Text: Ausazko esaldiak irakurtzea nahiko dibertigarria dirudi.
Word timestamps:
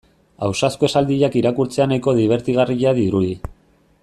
Ausazko 0.45 0.87
esaldiak 0.87 1.37
irakurtzea 1.41 1.87
nahiko 1.93 2.17
dibertigarria 2.23 2.99
dirudi. 3.05 3.35